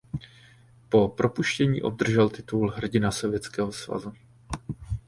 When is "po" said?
0.89-1.09